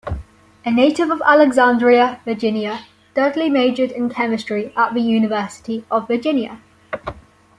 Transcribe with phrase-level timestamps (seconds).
[0.65, 6.59] A native of Alexandria, Virginia, Dudley majored in chemistry at the University of Virginia.